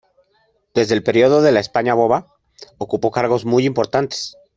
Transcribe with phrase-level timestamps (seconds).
[0.73, 2.25] Desde el período de la España Boba,
[2.79, 4.35] ocupó cargos muy importantes.